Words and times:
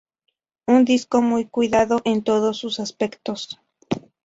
Un 0.65 0.83
disco 0.83 1.21
muy 1.21 1.45
cuidado 1.45 2.01
en 2.05 2.23
todos 2.23 2.57
sus 2.57 2.79
aspectos. 2.79 3.59